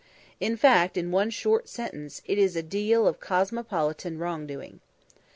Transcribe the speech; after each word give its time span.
In 0.39 0.57
fact, 0.57 0.97
in 0.97 1.11
one 1.11 1.29
short 1.29 1.69
sentence, 1.69 2.23
it 2.25 2.39
is 2.39 2.55
a 2.55 2.63
deal 2.63 3.05
of 3.07 3.19
cosmopolitan 3.19 4.17
wrong 4.17 4.47
doing. 4.47 4.79